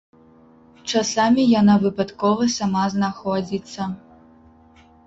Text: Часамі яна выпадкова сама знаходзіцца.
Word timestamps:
Часамі 0.91 1.45
яна 1.61 1.75
выпадкова 1.83 2.49
сама 2.57 2.83
знаходзіцца. 2.95 3.81